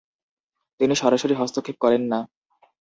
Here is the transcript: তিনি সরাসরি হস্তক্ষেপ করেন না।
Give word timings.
তিনি 0.79 0.93
সরাসরি 0.95 1.33
হস্তক্ষেপ 1.33 1.77
করেন 1.79 2.03
না। 2.11 2.19